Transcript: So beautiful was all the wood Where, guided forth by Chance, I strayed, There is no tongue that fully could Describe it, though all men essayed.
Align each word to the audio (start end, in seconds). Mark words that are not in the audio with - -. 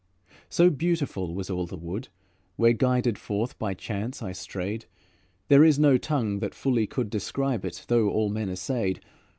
So 0.49 0.71
beautiful 0.71 1.35
was 1.35 1.51
all 1.51 1.67
the 1.67 1.77
wood 1.77 2.07
Where, 2.55 2.73
guided 2.73 3.19
forth 3.19 3.59
by 3.59 3.75
Chance, 3.75 4.23
I 4.23 4.31
strayed, 4.31 4.85
There 5.47 5.63
is 5.63 5.77
no 5.77 5.99
tongue 5.99 6.39
that 6.39 6.55
fully 6.55 6.87
could 6.87 7.11
Describe 7.11 7.63
it, 7.65 7.85
though 7.87 8.09
all 8.09 8.29
men 8.29 8.49
essayed. 8.49 9.01